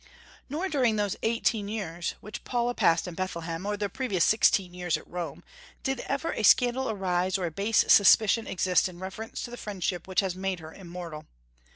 Nor 0.49 0.67
during 0.67 0.95
those 0.95 1.15
eighteen 1.21 1.67
years 1.67 2.15
which 2.21 2.43
Paula 2.43 2.73
passed 2.73 3.07
in 3.07 3.13
Bethlehem, 3.13 3.67
or 3.67 3.77
the 3.77 3.87
previous 3.87 4.25
sixteen 4.25 4.73
years 4.73 4.97
at 4.97 5.05
Rome, 5.07 5.43
did 5.83 5.99
ever 6.07 6.31
a 6.33 6.41
scandal 6.41 6.91
rise 6.95 7.37
or 7.37 7.45
a 7.45 7.51
base 7.51 7.85
suspicion 7.87 8.47
exist 8.47 8.89
in 8.89 8.97
reference 8.97 9.43
to 9.43 9.51
the 9.51 9.57
friendship 9.57 10.07
which 10.07 10.21
has 10.21 10.35
made 10.35 10.59
her 10.59 10.73
immortal. 10.73 11.27